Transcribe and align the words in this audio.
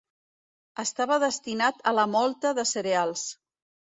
Estava 0.83 1.17
destinat 1.23 1.83
a 1.91 1.93
la 1.97 2.07
mòlta 2.15 2.53
de 2.61 2.65
cereals. 2.73 3.29